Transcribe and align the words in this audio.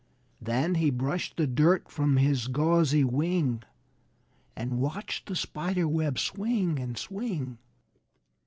Then 0.41 0.73
he 0.81 0.89
brushed 0.89 1.37
the 1.37 1.45
dirt 1.45 1.87
from 1.91 2.17
his 2.17 2.47
gauzy 2.47 3.03
wing 3.03 3.61
And 4.55 4.79
watched 4.79 5.27
the 5.27 5.35
spider 5.35 5.87
web 5.87 6.17
swing 6.17 6.79
and 6.79 6.97
swing. 6.97 7.59